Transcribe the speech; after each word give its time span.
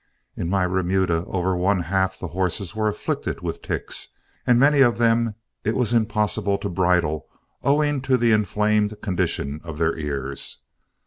In 0.35 0.49
my 0.49 0.63
remuda 0.63 1.25
over 1.27 1.55
one 1.55 1.81
half 1.81 2.17
the 2.17 2.29
horses 2.29 2.73
were 2.75 2.87
afflicted 2.87 3.41
with 3.41 3.61
ticks, 3.61 4.07
and 4.47 4.59
many 4.59 4.81
of 4.81 4.97
them 4.97 5.35
it 5.63 5.75
was 5.75 5.93
impossible 5.93 6.57
to 6.57 6.69
bridle, 6.69 7.27
owing 7.61 8.01
to 8.01 8.17
the 8.17 8.31
inflamed 8.31 8.99
condition 9.03 9.61
of 9.63 9.77
their 9.77 9.95
ears. 9.95 10.61